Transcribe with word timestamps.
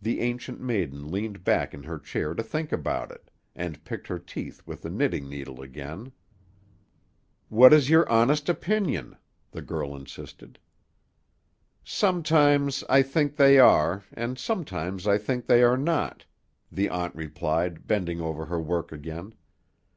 The 0.00 0.20
Ancient 0.20 0.60
Maiden 0.60 1.10
leaned 1.10 1.42
back 1.42 1.74
in 1.74 1.82
her 1.82 1.98
chair 1.98 2.34
to 2.34 2.42
think 2.44 2.70
about 2.70 3.10
it, 3.10 3.32
and 3.56 3.82
picked 3.84 4.06
her 4.06 4.20
teeth 4.20 4.62
with 4.64 4.82
the 4.82 4.90
knitting 4.90 5.28
needle 5.28 5.60
again. 5.60 6.12
"What 7.48 7.72
is 7.72 7.90
your 7.90 8.08
honest 8.08 8.48
opinion?" 8.48 9.16
the 9.50 9.60
girl 9.60 9.96
insisted. 9.96 10.60
"Sometimes 11.82 12.84
I 12.88 13.02
think 13.02 13.34
they 13.34 13.58
are, 13.58 14.04
and 14.12 14.38
sometimes 14.38 15.04
I 15.04 15.18
think 15.18 15.46
they 15.46 15.64
are 15.64 15.76
not," 15.76 16.26
the 16.70 16.88
aunt 16.88 17.16
replied, 17.16 17.88
bending 17.88 18.20
over 18.20 18.44
her 18.44 18.60
work 18.60 18.92
again. 18.92 19.34